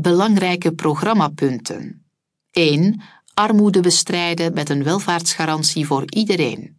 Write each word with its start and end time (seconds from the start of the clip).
Belangrijke 0.00 0.72
programmapunten. 0.72 2.06
1. 2.50 3.02
Armoede 3.34 3.80
bestrijden 3.80 4.54
met 4.54 4.68
een 4.68 4.82
welvaartsgarantie 4.82 5.86
voor 5.86 6.04
iedereen. 6.06 6.76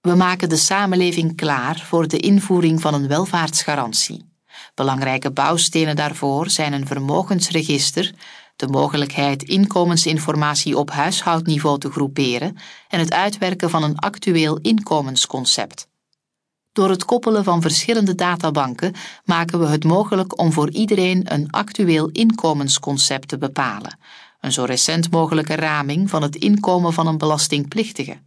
We 0.00 0.14
maken 0.14 0.48
de 0.48 0.56
samenleving 0.56 1.36
klaar 1.36 1.78
voor 1.78 2.08
de 2.08 2.18
invoering 2.18 2.80
van 2.80 2.94
een 2.94 3.08
welvaartsgarantie. 3.08 4.32
Belangrijke 4.74 5.30
bouwstenen 5.30 5.96
daarvoor 5.96 6.50
zijn 6.50 6.72
een 6.72 6.86
vermogensregister, 6.86 8.14
de 8.56 8.68
mogelijkheid 8.68 9.42
inkomensinformatie 9.42 10.78
op 10.78 10.90
huishoudniveau 10.90 11.78
te 11.78 11.90
groeperen 11.90 12.56
en 12.88 12.98
het 12.98 13.12
uitwerken 13.12 13.70
van 13.70 13.82
een 13.82 13.98
actueel 13.98 14.58
inkomensconcept. 14.58 15.87
Door 16.78 16.90
het 16.90 17.04
koppelen 17.04 17.44
van 17.44 17.60
verschillende 17.60 18.14
databanken 18.14 18.94
maken 19.24 19.58
we 19.58 19.66
het 19.66 19.84
mogelijk 19.84 20.38
om 20.38 20.52
voor 20.52 20.70
iedereen 20.70 21.32
een 21.32 21.50
actueel 21.50 22.08
inkomensconcept 22.08 23.28
te 23.28 23.38
bepalen, 23.38 23.98
een 24.40 24.52
zo 24.52 24.64
recent 24.64 25.10
mogelijke 25.10 25.54
raming 25.56 26.10
van 26.10 26.22
het 26.22 26.36
inkomen 26.36 26.92
van 26.92 27.06
een 27.06 27.18
belastingplichtige. 27.18 28.20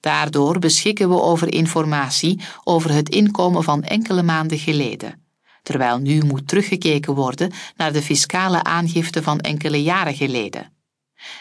Daardoor 0.00 0.58
beschikken 0.58 1.08
we 1.08 1.20
over 1.20 1.52
informatie 1.52 2.40
over 2.64 2.90
het 2.90 3.08
inkomen 3.08 3.62
van 3.62 3.82
enkele 3.82 4.22
maanden 4.22 4.58
geleden, 4.58 5.26
terwijl 5.62 5.98
nu 5.98 6.22
moet 6.24 6.48
teruggekeken 6.48 7.14
worden 7.14 7.52
naar 7.76 7.92
de 7.92 8.02
fiscale 8.02 8.62
aangifte 8.62 9.22
van 9.22 9.40
enkele 9.40 9.82
jaren 9.82 10.14
geleden. 10.14 10.72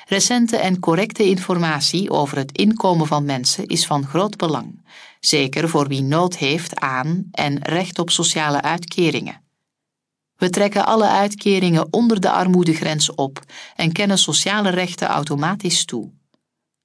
Recente 0.07 0.57
en 0.57 0.79
correcte 0.79 1.23
informatie 1.23 2.09
over 2.09 2.37
het 2.37 2.57
inkomen 2.57 3.07
van 3.07 3.25
mensen 3.25 3.67
is 3.67 3.85
van 3.85 4.05
groot 4.05 4.37
belang, 4.37 4.83
zeker 5.27 5.69
voor 5.69 5.87
wie 5.87 6.01
nood 6.01 6.37
heeft 6.37 6.79
aan 6.79 7.27
en 7.31 7.63
recht 7.63 7.99
op 7.99 8.09
sociale 8.09 8.61
uitkeringen. 8.61 9.43
We 10.35 10.49
trekken 10.49 10.85
alle 10.85 11.07
uitkeringen 11.07 11.93
onder 11.93 12.19
de 12.19 12.31
armoedegrens 12.31 13.15
op 13.15 13.43
en 13.75 13.91
kennen 13.91 14.17
sociale 14.17 14.69
rechten 14.69 15.07
automatisch 15.07 15.85
toe. 15.85 16.11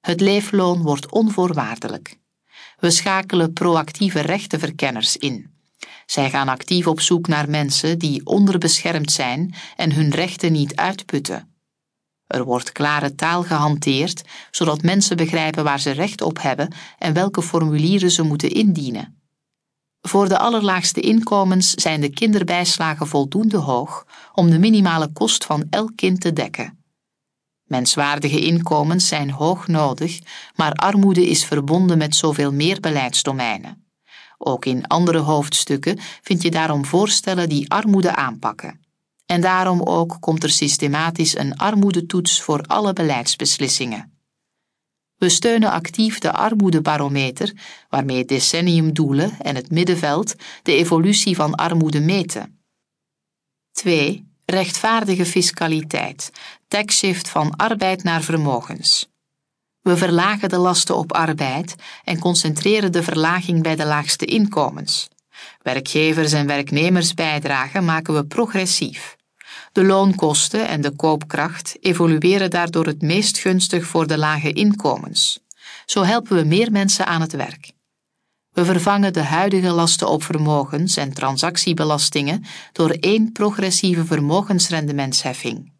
Het 0.01 0.21
leefloon 0.21 0.81
wordt 0.81 1.11
onvoorwaardelijk. 1.11 2.19
We 2.79 2.89
schakelen 2.89 3.53
proactieve 3.53 4.19
rechtenverkenners 4.19 5.17
in. 5.17 5.51
Zij 6.05 6.29
gaan 6.29 6.47
actief 6.47 6.87
op 6.87 6.99
zoek 6.99 7.27
naar 7.27 7.49
mensen 7.49 7.99
die 7.99 8.25
onderbeschermd 8.25 9.11
zijn 9.11 9.55
en 9.75 9.93
hun 9.93 10.09
rechten 10.09 10.51
niet 10.51 10.75
uitputten. 10.75 11.50
Er 12.31 12.43
wordt 12.43 12.71
klare 12.71 13.15
taal 13.15 13.43
gehanteerd, 13.43 14.21
zodat 14.51 14.81
mensen 14.81 15.17
begrijpen 15.17 15.63
waar 15.63 15.79
ze 15.79 15.91
recht 15.91 16.21
op 16.21 16.41
hebben 16.41 16.73
en 16.97 17.13
welke 17.13 17.41
formulieren 17.41 18.11
ze 18.11 18.23
moeten 18.23 18.51
indienen. 18.51 19.21
Voor 20.01 20.29
de 20.29 20.37
allerlaagste 20.37 21.01
inkomens 21.01 21.71
zijn 21.71 22.01
de 22.01 22.09
kinderbijslagen 22.09 23.07
voldoende 23.07 23.57
hoog 23.57 24.05
om 24.33 24.49
de 24.49 24.59
minimale 24.59 25.07
kost 25.13 25.45
van 25.45 25.67
elk 25.69 25.91
kind 25.95 26.21
te 26.21 26.33
dekken. 26.33 26.83
Menswaardige 27.63 28.39
inkomens 28.39 29.07
zijn 29.07 29.31
hoog 29.31 29.67
nodig, 29.67 30.19
maar 30.55 30.73
armoede 30.73 31.29
is 31.29 31.45
verbonden 31.45 31.97
met 31.97 32.15
zoveel 32.15 32.53
meer 32.53 32.79
beleidsdomeinen. 32.79 33.85
Ook 34.37 34.65
in 34.65 34.87
andere 34.87 35.17
hoofdstukken 35.17 35.99
vind 36.21 36.41
je 36.41 36.51
daarom 36.51 36.85
voorstellen 36.85 37.49
die 37.49 37.69
armoede 37.69 38.15
aanpakken. 38.15 38.80
En 39.31 39.41
daarom 39.41 39.81
ook 39.81 40.17
komt 40.19 40.43
er 40.43 40.49
systematisch 40.49 41.37
een 41.37 41.57
armoedetoets 41.57 42.41
voor 42.41 42.63
alle 42.67 42.93
beleidsbeslissingen. 42.93 44.19
We 45.15 45.29
steunen 45.29 45.71
actief 45.71 46.19
de 46.19 46.31
armoedebarometer, 46.31 47.53
waarmee 47.89 48.25
decenniumdoelen 48.25 49.39
en 49.39 49.55
het 49.55 49.71
middenveld 49.71 50.35
de 50.63 50.75
evolutie 50.75 51.35
van 51.35 51.55
armoede 51.55 51.99
meten. 51.99 52.59
2. 53.71 54.27
Rechtvaardige 54.45 55.25
fiscaliteit, 55.25 56.31
taxshift 56.67 57.29
van 57.29 57.55
arbeid 57.55 58.03
naar 58.03 58.21
vermogens. 58.21 59.09
We 59.81 59.97
verlagen 59.97 60.49
de 60.49 60.57
lasten 60.57 60.97
op 60.97 61.13
arbeid 61.13 61.75
en 62.03 62.19
concentreren 62.19 62.91
de 62.91 63.03
verlaging 63.03 63.63
bij 63.63 63.75
de 63.75 63.85
laagste 63.85 64.25
inkomens. 64.25 65.07
Werkgevers- 65.61 66.33
en 66.33 66.47
werknemersbijdragen 66.47 67.85
maken 67.85 68.13
we 68.13 68.25
progressief. 68.25 69.19
De 69.71 69.83
loonkosten 69.83 70.67
en 70.67 70.81
de 70.81 70.91
koopkracht 70.91 71.77
evolueren 71.79 72.49
daardoor 72.49 72.85
het 72.85 73.01
meest 73.01 73.37
gunstig 73.37 73.85
voor 73.85 74.07
de 74.07 74.17
lage 74.17 74.53
inkomens. 74.53 75.39
Zo 75.85 76.03
helpen 76.03 76.35
we 76.35 76.43
meer 76.43 76.71
mensen 76.71 77.05
aan 77.05 77.21
het 77.21 77.31
werk. 77.31 77.71
We 78.51 78.65
vervangen 78.65 79.13
de 79.13 79.23
huidige 79.23 79.71
lasten 79.71 80.07
op 80.07 80.23
vermogens 80.23 80.97
en 80.97 81.13
transactiebelastingen 81.13 82.43
door 82.71 82.89
één 82.89 83.31
progressieve 83.31 84.05
vermogensrendementsheffing. 84.05 85.73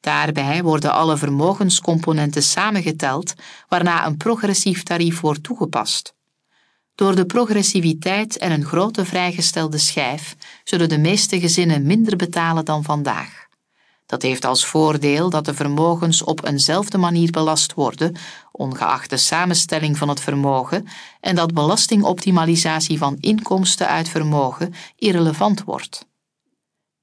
Daarbij 0.00 0.62
worden 0.62 0.92
alle 0.92 1.16
vermogenscomponenten 1.16 2.42
samengeteld, 2.42 3.34
waarna 3.68 4.06
een 4.06 4.16
progressief 4.16 4.82
tarief 4.82 5.20
wordt 5.20 5.42
toegepast. 5.42 6.14
Door 6.94 7.14
de 7.14 7.26
progressiviteit 7.26 8.38
en 8.38 8.52
een 8.52 8.64
grote 8.64 9.04
vrijgestelde 9.04 9.78
schijf 9.78 10.36
zullen 10.72 10.88
de 10.88 10.98
meeste 10.98 11.40
gezinnen 11.40 11.86
minder 11.86 12.16
betalen 12.16 12.64
dan 12.64 12.84
vandaag. 12.84 13.46
Dat 14.06 14.22
heeft 14.22 14.44
als 14.44 14.66
voordeel 14.66 15.30
dat 15.30 15.44
de 15.44 15.54
vermogens 15.54 16.24
op 16.24 16.44
eenzelfde 16.44 16.98
manier 16.98 17.30
belast 17.30 17.74
worden, 17.74 18.16
ongeacht 18.52 19.10
de 19.10 19.16
samenstelling 19.16 19.98
van 19.98 20.08
het 20.08 20.20
vermogen, 20.20 20.86
en 21.20 21.34
dat 21.34 21.54
belastingoptimalisatie 21.54 22.98
van 22.98 23.16
inkomsten 23.20 23.88
uit 23.88 24.08
vermogen 24.08 24.74
irrelevant 24.96 25.64
wordt. 25.64 26.06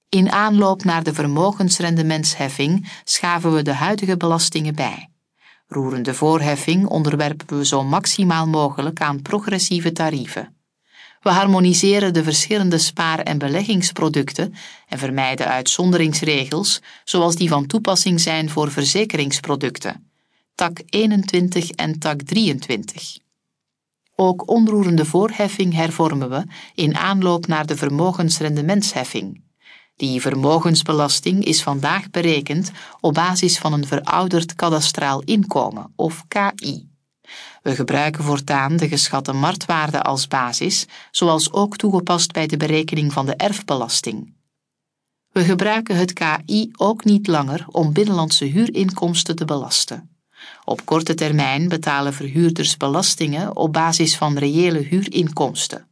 In 0.09 0.31
aanloop 0.31 0.83
naar 0.83 1.03
de 1.03 1.13
vermogensrendementsheffing 1.13 2.89
schaven 3.03 3.53
we 3.53 3.61
de 3.61 3.73
huidige 3.73 4.17
belastingen 4.17 4.75
bij. 4.75 5.09
Roerende 5.67 6.13
voorheffing 6.13 6.87
onderwerpen 6.87 7.57
we 7.57 7.65
zo 7.65 7.83
maximaal 7.83 8.47
mogelijk 8.47 9.01
aan 9.01 9.21
progressieve 9.21 9.91
tarieven. 9.91 10.58
We 11.19 11.29
harmoniseren 11.29 12.13
de 12.13 12.23
verschillende 12.23 12.77
spaar- 12.77 13.19
en 13.19 13.37
beleggingsproducten 13.37 14.53
en 14.87 14.97
vermijden 14.97 15.47
uitzonderingsregels, 15.47 16.81
zoals 17.03 17.35
die 17.35 17.49
van 17.49 17.65
toepassing 17.65 18.19
zijn 18.19 18.49
voor 18.49 18.71
verzekeringsproducten, 18.71 20.11
tak 20.55 20.81
21 20.89 21.69
en 21.69 21.99
tak 21.99 22.21
23. 22.21 23.17
Ook 24.15 24.49
onroerende 24.49 25.05
voorheffing 25.05 25.73
hervormen 25.73 26.29
we 26.29 26.43
in 26.73 26.95
aanloop 26.97 27.47
naar 27.47 27.65
de 27.65 27.75
vermogensrendementsheffing. 27.77 29.41
Die 29.95 30.21
vermogensbelasting 30.21 31.45
is 31.45 31.63
vandaag 31.63 32.09
berekend 32.09 32.71
op 32.99 33.13
basis 33.13 33.57
van 33.57 33.73
een 33.73 33.87
verouderd 33.87 34.55
kadastraal 34.55 35.21
inkomen, 35.21 35.93
of 35.95 36.25
KI. 36.27 36.88
We 37.61 37.75
gebruiken 37.75 38.23
voortaan 38.23 38.77
de 38.77 38.87
geschatte 38.87 39.33
marktwaarde 39.33 40.01
als 40.01 40.27
basis, 40.27 40.85
zoals 41.11 41.51
ook 41.51 41.77
toegepast 41.77 42.31
bij 42.31 42.47
de 42.47 42.57
berekening 42.57 43.13
van 43.13 43.25
de 43.25 43.35
erfbelasting. 43.35 44.33
We 45.31 45.43
gebruiken 45.43 45.95
het 45.95 46.13
KI 46.13 46.69
ook 46.77 47.03
niet 47.03 47.27
langer 47.27 47.65
om 47.67 47.93
binnenlandse 47.93 48.45
huurinkomsten 48.45 49.35
te 49.35 49.45
belasten. 49.45 50.09
Op 50.65 50.85
korte 50.85 51.13
termijn 51.13 51.69
betalen 51.69 52.13
verhuurders 52.13 52.77
belastingen 52.77 53.55
op 53.55 53.73
basis 53.73 54.17
van 54.17 54.37
reële 54.37 54.79
huurinkomsten. 54.79 55.87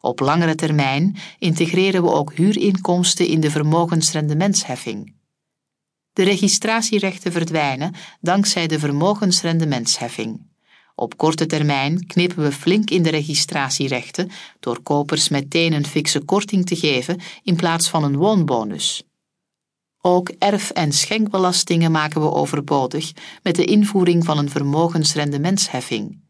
Op 0.00 0.20
langere 0.20 0.54
termijn 0.54 1.16
integreren 1.38 2.02
we 2.02 2.10
ook 2.10 2.34
huurinkomsten 2.34 3.26
in 3.26 3.40
de 3.40 3.50
vermogensrendementsheffing. 3.50 5.14
De 6.12 6.22
registratierechten 6.22 7.32
verdwijnen 7.32 7.94
dankzij 8.20 8.66
de 8.66 8.78
vermogensrendementsheffing. 8.78 10.47
Op 11.00 11.16
korte 11.16 11.46
termijn 11.46 12.06
knippen 12.06 12.42
we 12.42 12.52
flink 12.52 12.90
in 12.90 13.02
de 13.02 13.10
registratierechten 13.10 14.30
door 14.60 14.82
kopers 14.82 15.28
meteen 15.28 15.72
een 15.72 15.86
fikse 15.86 16.20
korting 16.20 16.66
te 16.66 16.76
geven 16.76 17.20
in 17.42 17.56
plaats 17.56 17.88
van 17.88 18.04
een 18.04 18.16
woonbonus. 18.16 19.02
Ook 20.00 20.28
erf- 20.28 20.70
en 20.70 20.92
schenkbelastingen 20.92 21.90
maken 21.90 22.20
we 22.20 22.32
overbodig 22.32 23.12
met 23.42 23.56
de 23.56 23.64
invoering 23.64 24.24
van 24.24 24.38
een 24.38 24.50
vermogensrendementsheffing. 24.50 26.20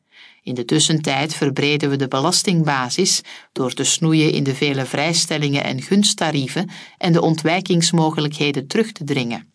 In 0.42 0.54
de 0.54 0.64
tussentijd 0.64 1.34
verbreden 1.34 1.90
we 1.90 1.96
de 1.96 2.08
belastingbasis 2.08 3.20
door 3.52 3.72
te 3.72 3.84
snoeien 3.84 4.32
in 4.32 4.44
de 4.44 4.54
vele 4.54 4.84
vrijstellingen 4.84 5.64
en 5.64 5.82
gunsttarieven 5.82 6.70
en 6.98 7.12
de 7.12 7.20
ontwijkingsmogelijkheden 7.20 8.66
terug 8.66 8.92
te 8.92 9.04
dringen. 9.04 9.52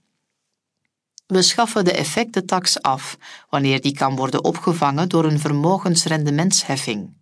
We 1.33 1.41
schaffen 1.41 1.85
de 1.85 1.91
effectentax 1.91 2.81
af 2.81 3.17
wanneer 3.49 3.81
die 3.81 3.93
kan 3.93 4.15
worden 4.15 4.43
opgevangen 4.43 5.09
door 5.09 5.25
een 5.25 5.39
vermogensrendementsheffing. 5.39 7.13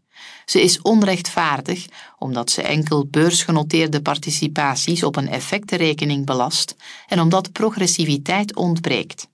Ze 0.46 0.62
is 0.62 0.82
onrechtvaardig 0.82 1.86
omdat 2.18 2.50
ze 2.50 2.62
enkel 2.62 3.08
beursgenoteerde 3.08 4.02
participaties 4.02 5.04
op 5.04 5.16
een 5.16 5.28
effectenrekening 5.28 6.26
belast 6.26 6.76
en 7.08 7.20
omdat 7.20 7.52
progressiviteit 7.52 8.56
ontbreekt. 8.56 9.28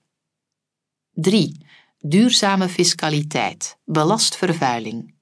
3. 1.12 1.66
Duurzame 1.98 2.68
fiscaliteit, 2.68 3.78
belastvervuiling. 3.84 5.17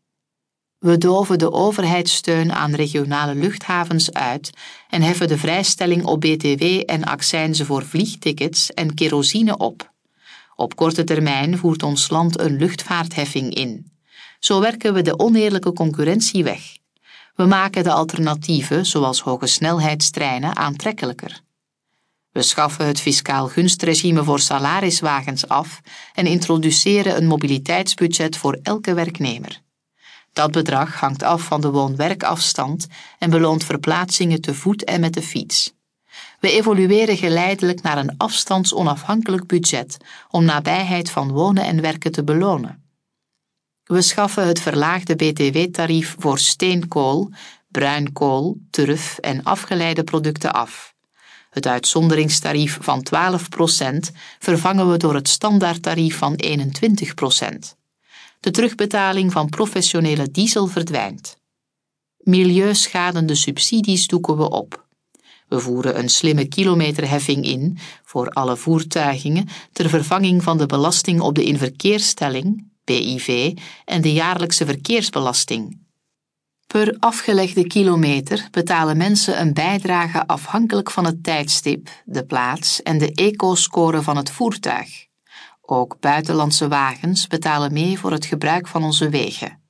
We 0.78 0.98
doven 0.98 1.38
de 1.38 1.52
overheidssteun 1.52 2.52
aan 2.52 2.74
regionale 2.74 3.34
luchthavens 3.34 4.12
uit 4.12 4.50
en 4.88 5.02
heffen 5.02 5.28
de 5.28 5.38
vrijstelling 5.38 6.04
op 6.04 6.20
BTW 6.20 6.62
en 6.86 7.04
accijnzen 7.04 7.66
voor 7.66 7.84
vliegtickets 7.84 8.70
en 8.70 8.94
kerosine 8.94 9.56
op. 9.56 9.92
Op 10.54 10.76
korte 10.76 11.04
termijn 11.04 11.58
voert 11.58 11.82
ons 11.82 12.10
land 12.10 12.40
een 12.40 12.56
luchtvaartheffing 12.56 13.54
in. 13.54 13.92
Zo 14.38 14.60
werken 14.60 14.94
we 14.94 15.02
de 15.02 15.18
oneerlijke 15.18 15.72
concurrentie 15.72 16.44
weg. 16.44 16.76
We 17.34 17.44
maken 17.44 17.84
de 17.84 17.92
alternatieven, 17.92 18.86
zoals 18.86 19.20
hoge 19.20 19.46
snelheidstreinen, 19.46 20.56
aantrekkelijker. 20.56 21.40
We 22.30 22.42
schaffen 22.42 22.86
het 22.86 23.00
fiscaal 23.00 23.48
gunstregime 23.48 24.24
voor 24.24 24.40
salariswagens 24.40 25.48
af 25.48 25.80
en 26.14 26.26
introduceren 26.26 27.16
een 27.16 27.26
mobiliteitsbudget 27.26 28.36
voor 28.36 28.58
elke 28.62 28.94
werknemer. 28.94 29.64
Dat 30.36 30.50
bedrag 30.50 31.00
hangt 31.00 31.22
af 31.22 31.42
van 31.42 31.60
de 31.60 31.70
woon-werkafstand 31.70 32.86
en 33.18 33.30
beloont 33.30 33.64
verplaatsingen 33.64 34.40
te 34.40 34.54
voet 34.54 34.84
en 34.84 35.00
met 35.00 35.14
de 35.14 35.22
fiets. 35.22 35.72
We 36.40 36.50
evolueren 36.50 37.16
geleidelijk 37.16 37.82
naar 37.82 37.98
een 37.98 38.14
afstandsonafhankelijk 38.16 39.46
budget 39.46 39.96
om 40.30 40.44
nabijheid 40.44 41.10
van 41.10 41.32
wonen 41.32 41.64
en 41.64 41.80
werken 41.80 42.12
te 42.12 42.24
belonen. 42.24 42.84
We 43.84 44.02
schaffen 44.02 44.46
het 44.46 44.60
verlaagde 44.60 45.14
btw-tarief 45.14 46.16
voor 46.18 46.38
steenkool, 46.38 47.30
bruinkool, 47.68 48.56
turf 48.70 49.18
en 49.18 49.42
afgeleide 49.42 50.04
producten 50.04 50.52
af. 50.52 50.94
Het 51.50 51.66
uitzonderingstarief 51.66 52.78
van 52.80 53.06
12% 53.14 54.16
vervangen 54.38 54.90
we 54.90 54.96
door 54.96 55.14
het 55.14 55.28
standaardtarief 55.28 56.16
van 56.16 56.40
21%. 56.44 57.85
De 58.40 58.50
terugbetaling 58.50 59.32
van 59.32 59.48
professionele 59.48 60.30
diesel 60.30 60.66
verdwijnt. 60.66 61.36
Milieuschadende 62.18 63.34
subsidies 63.34 64.06
doeken 64.06 64.36
we 64.36 64.50
op. 64.50 64.86
We 65.48 65.60
voeren 65.60 65.98
een 65.98 66.08
slimme 66.08 66.44
kilometerheffing 66.44 67.44
in 67.44 67.78
voor 68.04 68.28
alle 68.28 68.56
voertuigingen 68.56 69.48
ter 69.72 69.88
vervanging 69.88 70.42
van 70.42 70.58
de 70.58 70.66
belasting 70.66 71.20
op 71.20 71.34
de 71.34 71.44
inverkeerstelling, 71.44 72.70
BIV, 72.84 73.58
en 73.84 74.00
de 74.00 74.12
jaarlijkse 74.12 74.64
verkeersbelasting. 74.64 75.84
Per 76.66 76.96
afgelegde 76.98 77.66
kilometer 77.66 78.48
betalen 78.50 78.96
mensen 78.96 79.40
een 79.40 79.52
bijdrage 79.52 80.26
afhankelijk 80.26 80.90
van 80.90 81.04
het 81.04 81.22
tijdstip, 81.22 81.90
de 82.04 82.24
plaats 82.24 82.82
en 82.82 82.98
de 82.98 83.12
eco-score 83.12 84.02
van 84.02 84.16
het 84.16 84.30
voertuig. 84.30 85.05
Ook 85.66 86.00
buitenlandse 86.00 86.68
wagens 86.68 87.26
betalen 87.26 87.72
mee 87.72 87.98
voor 87.98 88.12
het 88.12 88.26
gebruik 88.26 88.66
van 88.66 88.84
onze 88.84 89.08
wegen. 89.08 89.60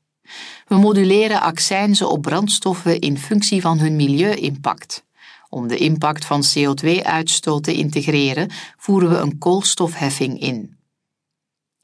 We 0.66 0.76
moduleren 0.76 1.40
accijnzen 1.40 2.10
op 2.10 2.22
brandstoffen 2.22 3.00
in 3.00 3.19
functie 3.19 3.60
van 3.60 3.78
hun 3.78 3.96
milieu-impact. 3.96 5.04
Om 5.48 5.69
de 5.69 5.76
impact 5.76 6.25
van 6.25 6.43
CO2-uitstoot 6.43 7.62
te 7.62 7.75
integreren, 7.75 8.50
voeren 8.76 9.10
we 9.10 9.16
een 9.16 9.38
koolstofheffing 9.38 10.40
in. 10.40 10.76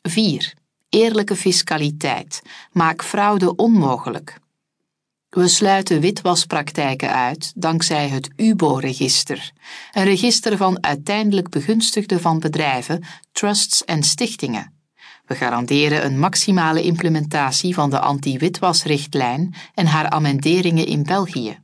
4. 0.03 0.55
Eerlijke 0.89 1.37
fiscaliteit. 1.37 2.43
Maak 2.73 3.05
fraude 3.05 3.57
onmogelijk. 3.57 4.41
We 5.37 5.49
sluiten 5.49 6.01
witwaspraktijken 6.01 7.13
uit 7.13 7.53
dankzij 7.55 8.09
het 8.09 8.31
UBO-register, 8.37 9.53
een 9.93 10.05
register 10.05 10.57
van 10.57 10.85
uiteindelijk 10.85 11.49
begunstigden 11.49 12.21
van 12.21 12.39
bedrijven, 12.39 13.05
trusts 13.33 13.85
en 13.85 14.03
stichtingen. 14.03 14.73
We 15.27 15.35
garanderen 15.35 16.05
een 16.05 16.19
maximale 16.19 16.83
implementatie 16.83 17.75
van 17.75 17.91
de 17.91 17.99
anti-witwasrichtlijn 17.99 19.55
en 19.75 19.87
haar 19.87 20.11
amenderingen 20.11 20.87
in 20.87 21.03
België. 21.03 21.59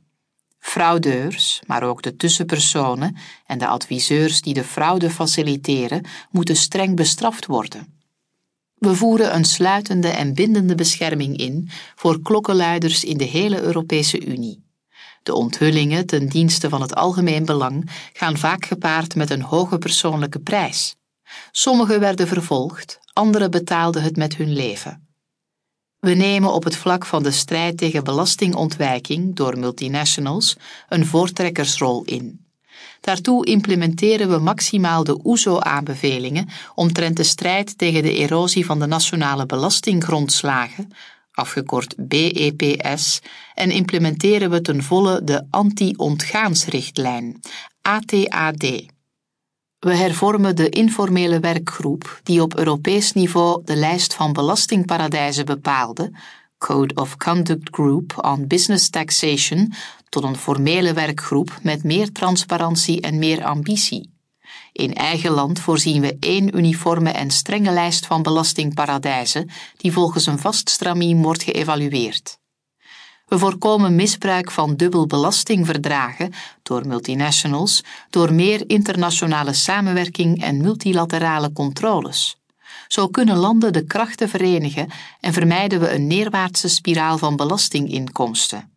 Fraudeurs, 0.59 1.61
maar 1.67 1.83
ook 1.83 2.01
de 2.01 2.15
tussenpersonen 2.15 3.17
en 3.45 3.57
de 3.57 3.67
adviseurs 3.67 4.41
die 4.41 4.53
de 4.53 4.63
fraude 4.63 5.09
faciliteren, 5.09 6.05
moeten 6.31 6.55
streng 6.55 6.95
bestraft 6.95 7.45
worden. 7.45 7.98
We 8.79 8.95
voeren 8.95 9.35
een 9.35 9.45
sluitende 9.45 10.07
en 10.07 10.33
bindende 10.33 10.75
bescherming 10.75 11.37
in 11.37 11.69
voor 11.95 12.21
klokkenluiders 12.21 13.03
in 13.03 13.17
de 13.17 13.23
hele 13.23 13.61
Europese 13.61 14.25
Unie. 14.25 14.67
De 15.23 15.33
onthullingen 15.33 16.05
ten 16.05 16.27
dienste 16.27 16.69
van 16.69 16.81
het 16.81 16.95
algemeen 16.95 17.45
belang 17.45 17.89
gaan 18.13 18.37
vaak 18.37 18.65
gepaard 18.65 19.15
met 19.15 19.29
een 19.29 19.41
hoge 19.41 19.77
persoonlijke 19.77 20.39
prijs. 20.39 20.95
Sommigen 21.51 21.99
werden 21.99 22.27
vervolgd, 22.27 22.99
anderen 23.13 23.51
betaalden 23.51 24.03
het 24.03 24.15
met 24.15 24.35
hun 24.35 24.53
leven. 24.53 25.07
We 25.99 26.13
nemen 26.13 26.53
op 26.53 26.63
het 26.63 26.75
vlak 26.75 27.05
van 27.05 27.23
de 27.23 27.31
strijd 27.31 27.77
tegen 27.77 28.03
belastingontwijking 28.03 29.35
door 29.35 29.59
multinationals 29.59 30.55
een 30.89 31.05
voortrekkersrol 31.05 32.03
in. 32.03 32.48
Daartoe 33.01 33.45
implementeren 33.45 34.29
we 34.29 34.37
maximaal 34.37 35.03
de 35.03 35.19
OESO-aanbevelingen 35.23 36.49
omtrent 36.75 37.17
de 37.17 37.23
strijd 37.23 37.77
tegen 37.77 38.03
de 38.03 38.13
erosie 38.13 38.65
van 38.65 38.79
de 38.79 38.85
nationale 38.85 39.45
belastinggrondslagen, 39.45 40.91
afgekort 41.31 41.95
BEPS, 41.97 43.19
en 43.53 43.71
implementeren 43.71 44.49
we 44.49 44.61
ten 44.61 44.83
volle 44.83 45.23
de 45.23 45.45
anti-ontgaansrichtlijn, 45.49 47.39
ATAD. 47.81 48.87
We 49.79 49.95
hervormen 49.95 50.55
de 50.55 50.69
informele 50.69 51.39
werkgroep 51.39 52.19
die 52.23 52.41
op 52.41 52.57
Europees 52.57 53.13
niveau 53.13 53.61
de 53.65 53.75
lijst 53.75 54.13
van 54.13 54.33
belastingparadijzen 54.33 55.45
bepaalde, 55.45 56.11
Code 56.59 56.95
of 56.95 57.17
Conduct 57.17 57.69
Group 57.71 58.25
on 58.25 58.47
Business 58.47 58.89
Taxation, 58.89 59.73
tot 60.09 60.23
een 60.23 60.35
formele 60.35 60.93
werkgroep 60.93 61.59
met 61.61 61.83
meer 61.83 62.11
transparantie 62.11 63.01
en 63.01 63.19
meer 63.19 63.43
ambitie. 63.43 64.13
In 64.71 64.93
eigen 64.93 65.31
land 65.31 65.59
voorzien 65.59 66.01
we 66.01 66.17
één 66.19 66.57
uniforme 66.57 67.09
en 67.09 67.31
strenge 67.31 67.71
lijst 67.71 68.05
van 68.05 68.21
belastingparadijzen 68.21 69.49
die 69.77 69.91
volgens 69.91 70.25
een 70.25 70.39
vast 70.39 70.69
stramien 70.69 71.21
wordt 71.21 71.43
geëvalueerd. 71.43 72.39
We 73.25 73.37
voorkomen 73.37 73.95
misbruik 73.95 74.51
van 74.51 74.75
dubbel 74.75 75.07
belastingverdragen 75.07 76.33
door 76.63 76.87
multinationals 76.87 77.83
door 78.09 78.33
meer 78.33 78.69
internationale 78.69 79.53
samenwerking 79.53 80.41
en 80.43 80.61
multilaterale 80.61 81.51
controles. 81.51 82.38
Zo 82.87 83.07
kunnen 83.07 83.37
landen 83.37 83.73
de 83.73 83.85
krachten 83.85 84.29
verenigen 84.29 84.89
en 85.19 85.33
vermijden 85.33 85.79
we 85.79 85.93
een 85.93 86.07
neerwaartse 86.07 86.67
spiraal 86.67 87.17
van 87.17 87.35
belastinginkomsten. 87.35 88.71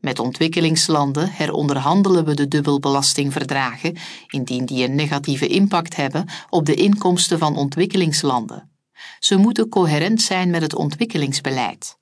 Met 0.00 0.18
ontwikkelingslanden 0.18 1.30
heronderhandelen 1.30 2.24
we 2.24 2.34
de 2.34 2.48
dubbelbelastingverdragen 2.48 3.96
indien 4.26 4.64
die 4.64 4.84
een 4.84 4.94
negatieve 4.94 5.46
impact 5.46 5.96
hebben 5.96 6.28
op 6.50 6.66
de 6.66 6.74
inkomsten 6.74 7.38
van 7.38 7.56
ontwikkelingslanden. 7.56 8.70
Ze 9.18 9.36
moeten 9.36 9.68
coherent 9.68 10.22
zijn 10.22 10.50
met 10.50 10.62
het 10.62 10.74
ontwikkelingsbeleid. 10.74 11.98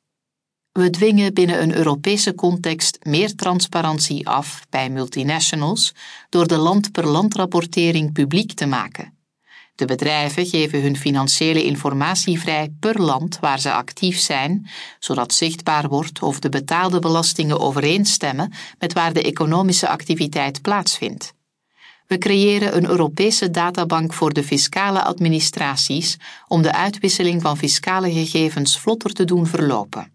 We 0.73 0.91
dwingen 0.91 1.35
binnen 1.35 1.63
een 1.63 1.75
Europese 1.75 2.35
context 2.35 2.99
meer 3.03 3.35
transparantie 3.35 4.29
af 4.29 4.67
bij 4.71 4.91
multinationals 4.91 5.95
door 6.29 6.47
de 6.47 6.57
land-per-land-rapportering 6.57 8.13
publiek 8.13 8.53
te 8.53 8.67
maken. 8.67 9.16
De 9.77 9.85
bedrijven 9.85 10.47
geven 10.47 10.83
hun 10.83 10.97
financiële 10.97 11.65
informatie 11.65 12.41
vrij 12.41 12.75
per 12.81 13.01
land 13.01 13.39
waar 13.39 13.61
ze 13.61 13.73
actief 13.73 14.19
zijn, 14.19 14.69
zodat 14.99 15.35
zichtbaar 15.35 15.89
wordt 15.89 16.23
of 16.23 16.39
de 16.39 16.49
betaalde 16.49 16.99
belastingen 16.99 17.61
overeenstemmen 17.61 18.53
met 18.79 18.93
waar 18.93 19.13
de 19.13 19.23
economische 19.23 19.89
activiteit 19.89 20.63
plaatsvindt. 20.63 21.35
We 22.07 22.19
creëren 22.19 22.77
een 22.77 22.89
Europese 22.89 23.51
databank 23.51 24.13
voor 24.13 24.33
de 24.33 24.45
fiscale 24.45 25.03
administraties 25.03 26.17
om 26.49 26.63
de 26.63 26.73
uitwisseling 26.73 27.43
van 27.43 27.57
fiscale 27.57 28.13
gegevens 28.13 28.79
vlotter 28.79 29.13
te 29.13 29.25
doen 29.25 29.47
verlopen. 29.47 30.13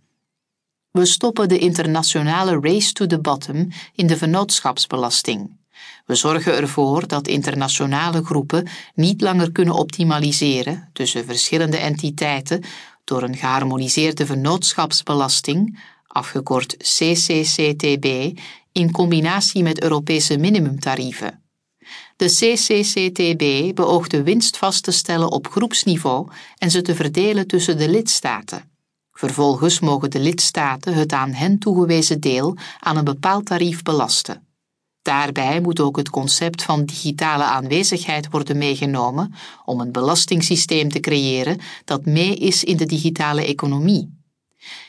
We 0.91 1.06
stoppen 1.06 1.50
de 1.50 1.58
internationale 1.58 2.60
race 2.62 2.91
to 2.94 3.06
the 3.06 3.20
bottom 3.20 3.68
in 3.96 4.08
de 4.08 4.18
vennootschapsbelasting. 4.18 5.60
We 6.05 6.15
zorgen 6.15 6.57
ervoor 6.57 7.07
dat 7.07 7.27
internationale 7.27 8.23
groepen 8.23 8.67
niet 8.95 9.21
langer 9.21 9.51
kunnen 9.51 9.73
optimaliseren 9.73 10.89
tussen 10.93 11.25
verschillende 11.25 11.77
entiteiten 11.77 12.63
door 13.03 13.23
een 13.23 13.38
geharmoniseerde 13.38 14.25
vennootschapsbelasting, 14.25 15.79
afgekort 16.07 16.77
CCCTB, 16.77 18.38
in 18.71 18.91
combinatie 18.91 19.63
met 19.63 19.81
Europese 19.81 20.38
minimumtarieven. 20.38 21.43
De 22.15 22.25
CCCTB 22.25 23.75
beoogt 23.75 24.11
de 24.11 24.23
winst 24.23 24.57
vast 24.57 24.83
te 24.83 24.91
stellen 24.91 25.31
op 25.31 25.47
groepsniveau 25.47 26.27
en 26.57 26.71
ze 26.71 26.81
te 26.81 26.95
verdelen 26.95 27.47
tussen 27.47 27.77
de 27.77 27.89
lidstaten. 27.89 28.71
Vervolgens 29.11 29.79
mogen 29.79 30.09
de 30.09 30.19
lidstaten 30.19 30.93
het 30.93 31.13
aan 31.13 31.31
hen 31.31 31.59
toegewezen 31.59 32.19
deel 32.19 32.57
aan 32.79 32.97
een 32.97 33.03
bepaald 33.03 33.45
tarief 33.45 33.81
belasten. 33.81 34.50
Daarbij 35.01 35.62
moet 35.62 35.79
ook 35.79 35.98
het 35.98 36.10
concept 36.10 36.63
van 36.63 36.86
digitale 36.86 37.43
aanwezigheid 37.43 38.27
worden 38.29 38.58
meegenomen 38.58 39.34
om 39.65 39.79
een 39.79 39.91
belastingssysteem 39.91 40.89
te 40.89 41.00
creëren 41.00 41.60
dat 41.86 42.05
mee 42.05 42.36
is 42.36 42.63
in 42.63 42.77
de 42.77 42.86
digitale 42.86 43.46
economie. 43.46 44.20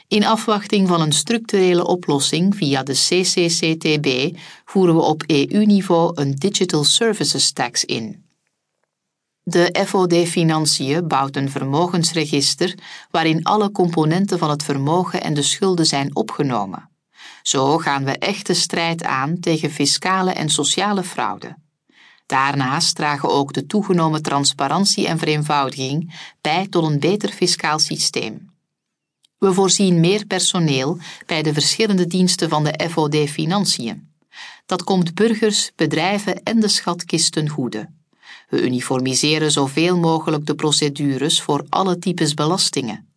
In 0.09 0.25
afwachting 0.25 0.89
van 0.89 1.01
een 1.01 1.13
structurele 1.13 1.87
oplossing 1.87 2.57
via 2.57 2.83
de 2.83 2.93
CCCTB 2.93 4.39
voeren 4.65 4.95
we 4.95 5.01
op 5.01 5.23
EU-niveau 5.27 6.13
een 6.15 6.35
Digital 6.35 6.85
Services 6.85 7.53
Tax 7.53 7.85
in. 7.85 8.25
De 9.43 9.85
FOD 9.87 10.15
Financiën 10.15 11.09
bouwt 11.09 11.37
een 11.37 11.51
vermogensregister 11.51 12.79
waarin 13.11 13.45
alle 13.45 13.71
componenten 13.71 14.39
van 14.39 14.51
het 14.51 14.63
vermogen 14.63 15.23
en 15.23 15.35
de 15.35 15.43
schulden 15.43 15.87
zijn 15.87 16.17
opgenomen. 16.17 16.92
Zo 17.43 17.79
gaan 17.79 18.05
we 18.05 18.19
echte 18.19 18.55
strijd 18.55 19.05
aan 19.05 19.41
tegen 19.41 19.71
fiscale 19.71 20.33
en 20.33 20.49
sociale 20.49 21.03
fraude. 21.03 21.57
Daarnaast 22.27 22.95
dragen 22.95 23.29
ook 23.29 23.53
de 23.53 23.67
toegenomen 23.67 24.23
transparantie 24.23 25.07
en 25.07 25.19
vereenvoudiging 25.19 26.15
bij 26.41 26.67
tot 26.67 26.85
een 26.85 27.01
beter 27.01 27.29
fiscaal 27.29 27.79
systeem. 27.79 28.51
We 29.39 29.53
voorzien 29.53 30.01
meer 30.01 30.27
personeel 30.27 30.99
bij 31.27 31.43
de 31.43 31.53
verschillende 31.53 32.07
diensten 32.07 32.49
van 32.49 32.65
de 32.65 32.89
FOD 32.91 33.17
Financiën. 33.17 34.11
Dat 34.67 34.85
komt 34.85 35.15
burgers, 35.15 35.73
bedrijven 35.77 36.43
en 36.43 36.61
de 36.61 36.69
schatkisten 36.69 37.49
goede. 37.49 37.89
We 38.49 38.63
uniformiseren 38.63 39.51
zoveel 39.51 39.99
mogelijk 39.99 40.47
de 40.47 40.55
procedures 40.55 41.43
voor 41.43 41.67
alle 41.69 41.99
types 41.99 42.35
belastingen. 42.35 43.12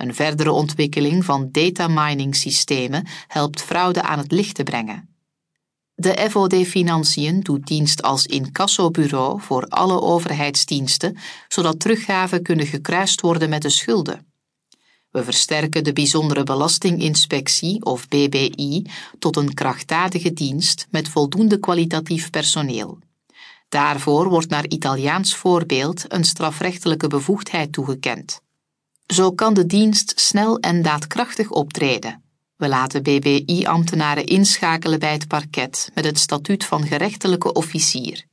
Een 0.00 0.14
verdere 0.14 0.52
ontwikkeling 0.52 1.24
van 1.24 1.48
data 1.50 1.88
mining 1.88 2.36
systemen 2.36 3.06
helpt 3.26 3.62
fraude 3.62 4.02
aan 4.02 4.18
het 4.18 4.32
licht 4.32 4.54
te 4.54 4.62
brengen. 4.62 5.08
De 5.94 6.28
FOD 6.30 6.54
Financiën 6.54 7.40
doet 7.40 7.66
dienst 7.66 8.02
als 8.02 8.26
incassobureau 8.26 9.40
voor 9.40 9.64
alle 9.64 10.00
overheidsdiensten, 10.00 11.16
zodat 11.48 11.80
teruggaven 11.80 12.42
kunnen 12.42 12.66
gekruist 12.66 13.20
worden 13.20 13.48
met 13.48 13.62
de 13.62 13.68
schulden. 13.68 14.26
We 15.10 15.24
versterken 15.24 15.84
de 15.84 15.92
Bijzondere 15.92 16.42
Belastinginspectie, 16.42 17.84
of 17.84 18.08
BBI, 18.08 18.86
tot 19.18 19.36
een 19.36 19.54
krachtdadige 19.54 20.32
dienst 20.32 20.86
met 20.90 21.08
voldoende 21.08 21.58
kwalitatief 21.58 22.30
personeel. 22.30 22.98
Daarvoor 23.68 24.28
wordt 24.28 24.48
naar 24.48 24.68
Italiaans 24.68 25.34
voorbeeld 25.34 26.04
een 26.08 26.24
strafrechtelijke 26.24 27.06
bevoegdheid 27.06 27.72
toegekend. 27.72 28.40
Zo 29.10 29.32
kan 29.32 29.54
de 29.54 29.66
dienst 29.66 30.12
snel 30.20 30.58
en 30.58 30.82
daadkrachtig 30.82 31.50
optreden. 31.50 32.22
We 32.56 32.68
laten 32.68 33.02
BBI-ambtenaren 33.02 34.24
inschakelen 34.26 34.98
bij 34.98 35.12
het 35.12 35.28
parket 35.28 35.90
met 35.94 36.04
het 36.04 36.18
statuut 36.18 36.64
van 36.64 36.86
gerechtelijke 36.86 37.52
officier. 37.52 38.24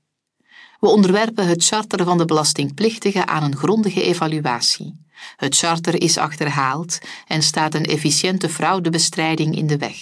We 0.79 0.88
onderwerpen 0.88 1.48
het 1.48 1.65
charter 1.65 2.05
van 2.05 2.17
de 2.17 2.25
belastingplichtige 2.25 3.25
aan 3.25 3.43
een 3.43 3.55
grondige 3.55 4.03
evaluatie. 4.03 5.05
Het 5.36 5.57
charter 5.57 6.01
is 6.01 6.17
achterhaald 6.17 6.98
en 7.27 7.43
staat 7.43 7.74
een 7.74 7.86
efficiënte 7.86 8.50
fraudebestrijding 8.50 9.55
in 9.55 9.67
de 9.67 9.77
weg. 9.77 9.98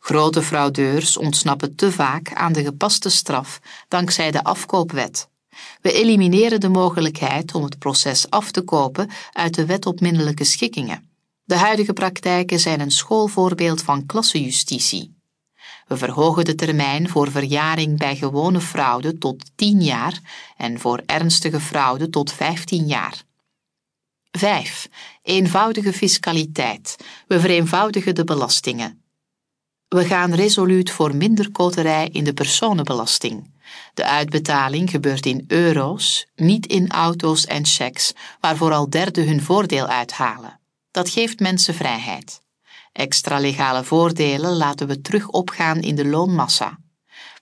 Grote 0.00 0.42
fraudeurs 0.42 1.16
ontsnappen 1.16 1.74
te 1.74 1.92
vaak 1.92 2.32
aan 2.32 2.52
de 2.52 2.62
gepaste 2.62 3.08
straf 3.08 3.60
dankzij 3.88 4.30
de 4.30 4.44
afkoopwet. 4.44 5.28
We 5.80 5.92
elimineren 5.92 6.60
de 6.60 6.68
mogelijkheid 6.68 7.54
om 7.54 7.62
het 7.64 7.78
proces 7.78 8.30
af 8.30 8.50
te 8.50 8.62
kopen 8.62 9.10
uit 9.32 9.54
de 9.54 9.66
wet 9.66 9.86
op 9.86 10.00
minderlijke 10.00 10.44
schikkingen. 10.44 11.10
De 11.44 11.56
huidige 11.56 11.92
praktijken 11.92 12.60
zijn 12.60 12.80
een 12.80 12.90
schoolvoorbeeld 12.90 13.82
van 13.82 14.06
klassejustitie. 14.06 15.16
We 15.86 15.96
verhogen 15.96 16.44
de 16.44 16.54
termijn 16.54 17.08
voor 17.08 17.30
verjaring 17.30 17.98
bij 17.98 18.16
gewone 18.16 18.60
fraude 18.60 19.18
tot 19.18 19.50
10 19.54 19.82
jaar 19.82 20.20
en 20.56 20.80
voor 20.80 21.02
ernstige 21.06 21.60
fraude 21.60 22.10
tot 22.10 22.32
15 22.32 22.86
jaar. 22.86 23.22
5. 24.30 24.88
Eenvoudige 25.22 25.92
fiscaliteit. 25.92 26.96
We 27.26 27.40
vereenvoudigen 27.40 28.14
de 28.14 28.24
belastingen. 28.24 29.02
We 29.88 30.04
gaan 30.04 30.34
resoluut 30.34 30.90
voor 30.90 31.16
minder 31.16 31.50
koterij 31.50 32.08
in 32.08 32.24
de 32.24 32.34
personenbelasting. 32.34 33.50
De 33.94 34.04
uitbetaling 34.04 34.90
gebeurt 34.90 35.26
in 35.26 35.44
euro's, 35.48 36.26
niet 36.36 36.66
in 36.66 36.90
auto's 36.90 37.46
en 37.46 37.66
checks, 37.66 38.12
waar 38.40 38.56
vooral 38.56 38.90
derden 38.90 39.26
hun 39.26 39.42
voordeel 39.42 39.86
uithalen. 39.86 40.60
Dat 40.90 41.10
geeft 41.10 41.40
mensen 41.40 41.74
vrijheid. 41.74 42.40
Extra 42.92 43.38
legale 43.38 43.84
voordelen 43.84 44.56
laten 44.56 44.86
we 44.86 45.00
terug 45.00 45.28
opgaan 45.28 45.80
in 45.80 45.94
de 45.94 46.06
loonmassa. 46.06 46.78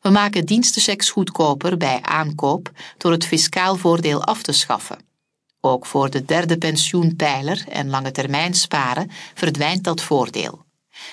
We 0.00 0.10
maken 0.10 0.44
dienstenchecks 0.44 1.10
goedkoper 1.10 1.76
bij 1.76 1.98
aankoop 2.02 2.70
door 2.98 3.12
het 3.12 3.26
fiscaal 3.26 3.76
voordeel 3.76 4.24
af 4.24 4.42
te 4.42 4.52
schaffen. 4.52 4.98
Ook 5.60 5.86
voor 5.86 6.10
de 6.10 6.24
derde 6.24 6.58
pensioenpijler 6.58 7.64
en 7.68 7.88
lange 7.88 8.10
termijn 8.10 8.54
sparen 8.54 9.10
verdwijnt 9.34 9.84
dat 9.84 10.02
voordeel. 10.02 10.64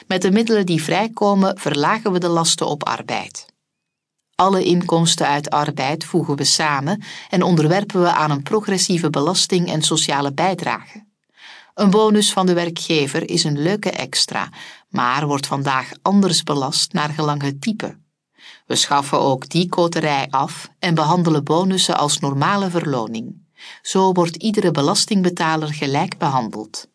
Met 0.08 0.22
de 0.22 0.32
middelen 0.32 0.66
die 0.66 0.84
vrijkomen 0.84 1.60
verlagen 1.60 2.12
we 2.12 2.20
de 2.20 2.28
lasten 2.28 2.68
op 2.68 2.84
arbeid. 2.88 3.53
Alle 4.36 4.64
inkomsten 4.64 5.28
uit 5.28 5.50
arbeid 5.50 6.04
voegen 6.04 6.36
we 6.36 6.44
samen 6.44 7.04
en 7.30 7.44
onderwerpen 7.44 8.02
we 8.02 8.12
aan 8.12 8.32
een 8.32 8.44
progressieve 8.44 9.10
belasting 9.10 9.72
en 9.72 9.82
sociale 9.82 10.34
bijdrage. 10.34 11.06
Een 11.74 11.90
bonus 11.90 12.34
van 12.34 12.46
de 12.46 12.54
werkgever 12.54 13.30
is 13.30 13.44
een 13.44 13.62
leuke 13.62 13.92
extra, 13.92 14.50
maar 14.90 15.28
wordt 15.28 15.48
vandaag 15.48 15.92
anders 16.02 16.44
belast 16.44 16.94
naar 16.94 17.10
gelang 17.10 17.42
het 17.42 17.62
type. 17.62 17.98
We 18.66 18.76
schaffen 18.76 19.20
ook 19.20 19.50
die 19.50 19.70
koterij 19.70 20.28
af 20.30 20.70
en 20.80 20.96
behandelen 20.96 21.44
bonussen 21.44 21.98
als 21.98 22.20
normale 22.20 22.70
verloning. 22.70 23.42
Zo 23.82 24.12
wordt 24.12 24.36
iedere 24.36 24.72
belastingbetaler 24.72 25.74
gelijk 25.74 26.18
behandeld. 26.18 26.88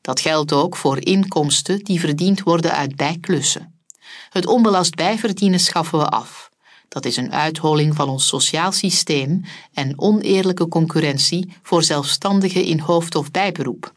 Dat 0.00 0.20
geldt 0.20 0.52
ook 0.52 0.76
voor 0.76 1.04
inkomsten 1.04 1.84
die 1.84 2.00
verdiend 2.00 2.42
worden 2.42 2.72
uit 2.72 2.96
bijklussen. 2.96 3.82
Het 4.30 4.46
onbelast 4.46 4.94
bijverdienen 4.94 5.60
schaffen 5.60 5.98
we 5.98 6.08
af. 6.08 6.50
Dat 6.90 7.04
is 7.04 7.16
een 7.16 7.32
uitholing 7.32 7.94
van 7.94 8.08
ons 8.08 8.26
sociaal 8.26 8.72
systeem 8.72 9.44
en 9.72 9.98
oneerlijke 9.98 10.68
concurrentie 10.68 11.52
voor 11.62 11.82
zelfstandigen 11.82 12.64
in 12.64 12.78
hoofd- 12.78 13.14
of 13.14 13.30
bijberoep. 13.30 13.94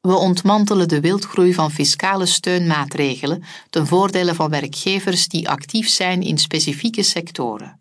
We 0.00 0.14
ontmantelen 0.14 0.88
de 0.88 1.00
wildgroei 1.00 1.54
van 1.54 1.70
fiscale 1.70 2.26
steunmaatregelen 2.26 3.44
ten 3.70 3.86
voordele 3.86 4.34
van 4.34 4.50
werkgevers 4.50 5.28
die 5.28 5.48
actief 5.48 5.88
zijn 5.88 6.22
in 6.22 6.38
specifieke 6.38 7.02
sectoren. 7.02 7.80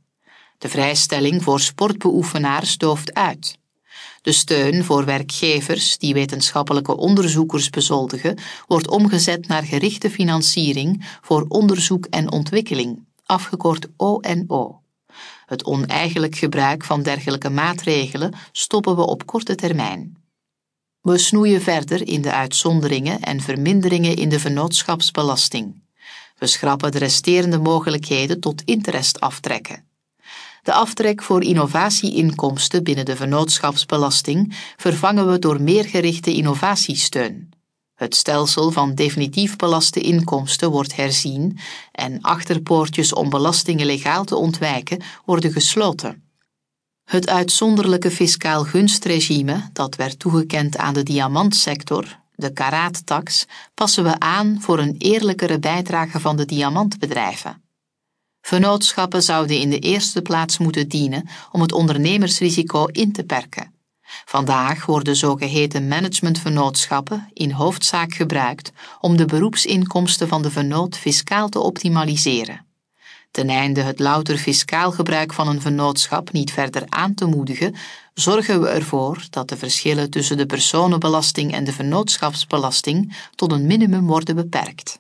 De 0.58 0.70
vrijstelling 0.70 1.44
voor 1.44 1.60
sportbeoefenaars 1.60 2.78
dooft 2.78 3.14
uit. 3.14 3.58
De 4.22 4.32
steun 4.32 4.84
voor 4.84 5.06
werkgevers 5.06 5.98
die 5.98 6.14
wetenschappelijke 6.14 6.98
onderzoekers 6.98 7.70
bezoldigen, 7.70 8.38
wordt 8.68 8.90
omgezet 8.90 9.48
naar 9.48 9.64
gerichte 9.64 10.10
financiering 10.10 11.06
voor 11.22 11.46
onderzoek 11.48 12.06
en 12.06 12.32
ontwikkeling, 12.32 13.08
afgekort 13.30 13.88
ONO. 13.98 14.82
Het 15.46 15.66
oneigenlijk 15.66 16.36
gebruik 16.36 16.84
van 16.84 17.04
dergelijke 17.04 17.50
maatregelen 17.50 18.34
stoppen 18.52 18.96
we 18.96 19.02
op 19.02 19.26
korte 19.26 19.56
termijn. 19.56 20.18
We 21.02 21.18
snoeien 21.18 21.62
verder 21.62 22.08
in 22.08 22.22
de 22.22 22.32
uitzonderingen 22.34 23.20
en 23.20 23.42
verminderingen 23.42 24.16
in 24.16 24.30
de 24.30 24.40
vennootschapsbelasting. 24.40 25.84
We 26.38 26.48
schrappen 26.48 26.92
de 26.92 26.98
resterende 26.98 27.60
mogelijkheden 27.60 28.40
tot 28.40 28.62
interest 28.66 29.20
aftrekken. 29.20 29.88
De 30.64 30.74
aftrek 30.74 31.22
voor 31.22 31.44
innovatieinkomsten 31.44 32.84
binnen 32.84 33.06
de 33.06 33.16
vennootschapsbelasting 33.16 34.56
vervangen 34.78 35.32
we 35.32 35.40
door 35.40 35.62
meer 35.62 35.86
gerichte 35.86 36.34
innovatiesteun. 36.34 37.49
Het 38.00 38.16
stelsel 38.16 38.72
van 38.72 38.96
definitief 38.96 39.56
belaste 39.56 40.00
inkomsten 40.00 40.72
wordt 40.72 40.96
herzien 40.96 41.60
en 41.92 42.22
achterpoortjes 42.22 43.14
om 43.14 43.30
belastingen 43.30 43.86
legaal 43.86 44.24
te 44.24 44.36
ontwijken 44.36 45.02
worden 45.26 45.52
gesloten. 45.52 46.24
Het 47.04 47.30
uitzonderlijke 47.30 48.12
fiscaal 48.12 48.64
gunstregime 48.64 49.70
dat 49.74 49.96
werd 49.96 50.20
toegekend 50.20 50.78
aan 50.78 50.94
de 50.94 51.04
diamantsector, 51.04 52.20
de 52.36 52.54
karaattax, 52.54 53.46
passen 53.74 54.04
we 54.04 54.20
aan 54.20 54.58
voor 54.62 54.80
een 54.80 54.96
eerlijkere 54.98 55.60
bijdrage 55.60 56.20
van 56.20 56.38
de 56.38 56.46
diamantbedrijven. 56.46 57.64
Vennootschappen 58.42 59.24
zouden 59.24 59.58
in 59.58 59.70
de 59.70 59.80
eerste 59.80 60.22
plaats 60.22 60.58
moeten 60.58 60.88
dienen 60.88 61.30
om 61.52 61.62
het 61.62 61.72
ondernemersrisico 61.72 62.86
in 62.86 63.12
te 63.12 63.24
perken. 63.24 63.69
Vandaag 64.26 64.86
worden 64.86 65.16
zogeheten 65.16 65.88
managementvennootschappen 65.88 67.30
in 67.34 67.52
hoofdzaak 67.52 68.14
gebruikt 68.14 68.72
om 69.00 69.18
de 69.18 69.26
beroepsinkomsten 69.26 70.28
van 70.28 70.42
de 70.42 70.52
vennoot 70.52 70.98
fiscaal 70.98 71.50
te 71.50 71.60
optimaliseren. 71.60 72.66
Ten 73.32 73.50
einde 73.50 73.82
het 73.82 74.00
louter 74.00 74.38
fiscaal 74.38 74.92
gebruik 74.92 75.34
van 75.34 75.48
een 75.48 75.62
vennootschap 75.62 76.32
niet 76.32 76.52
verder 76.52 76.84
aan 76.90 77.14
te 77.14 77.26
moedigen, 77.26 77.76
zorgen 78.14 78.62
we 78.62 78.68
ervoor 78.68 79.26
dat 79.30 79.50
de 79.50 79.58
verschillen 79.58 80.10
tussen 80.10 80.38
de 80.38 80.46
personenbelasting 80.46 81.54
en 81.54 81.64
de 81.64 81.74
vennootschapsbelasting 81.74 83.16
tot 83.36 83.52
een 83.52 83.66
minimum 83.66 84.08
worden 84.08 84.36
beperkt. 84.36 85.00